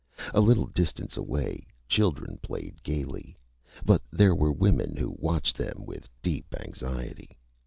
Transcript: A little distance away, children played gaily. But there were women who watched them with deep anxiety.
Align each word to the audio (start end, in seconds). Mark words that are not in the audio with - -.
A 0.33 0.41
little 0.41 0.65
distance 0.65 1.15
away, 1.15 1.67
children 1.87 2.39
played 2.41 2.81
gaily. 2.81 3.37
But 3.85 4.01
there 4.09 4.33
were 4.33 4.51
women 4.51 4.97
who 4.97 5.15
watched 5.19 5.57
them 5.59 5.83
with 5.85 6.09
deep 6.23 6.55
anxiety. 6.59 7.37